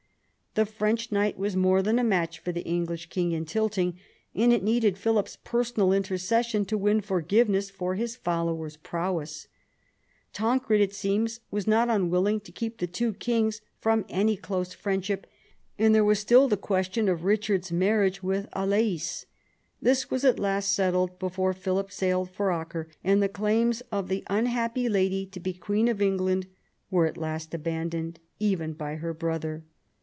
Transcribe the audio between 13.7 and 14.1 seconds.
from